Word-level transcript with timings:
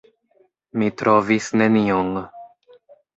Mi 0.83 0.87
trovis 1.01 1.49
nenion. 1.63 2.09